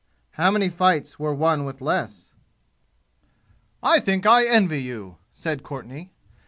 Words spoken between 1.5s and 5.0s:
with less? "I think I envy